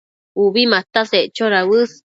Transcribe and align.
Ubi 0.43 0.63
mataseccho 0.71 1.45
dauës 1.57 1.91